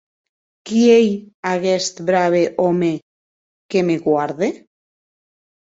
Qui 0.69 0.79
ei 0.93 1.11
aguest 1.51 2.01
brave 2.09 2.43
òme 2.71 2.91
que 3.71 3.87
me 3.87 4.01
guarde? 4.09 4.53